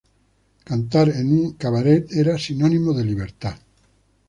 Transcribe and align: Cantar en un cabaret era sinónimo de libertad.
Cantar 0.69 1.03
en 1.09 1.27
un 1.35 1.51
cabaret 1.53 2.11
era 2.15 2.35
sinónimo 2.39 2.95
de 2.95 3.05
libertad. 3.05 3.57